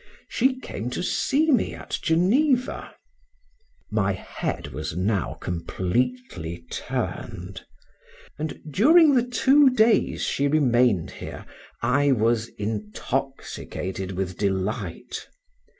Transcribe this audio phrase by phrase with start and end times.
[0.29, 2.95] She came to see me at Geneva.
[3.91, 7.61] My head was now completely turned;
[8.39, 11.45] and during the two days she remained here,
[11.83, 15.27] I was intoxicated with delight.